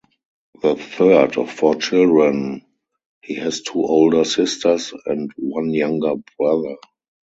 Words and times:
The 0.63 0.73
third 0.77 1.37
of 1.37 1.51
four 1.51 1.75
children, 1.75 2.65
he 3.21 3.35
has 3.35 3.61
two 3.61 3.83
older 3.83 4.23
sisters 4.23 4.93
and 5.05 5.31
one 5.37 5.71
younger 5.75 6.13
brother. 6.39 6.77